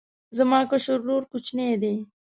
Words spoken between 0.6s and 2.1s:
کشر ورور کوچنی دی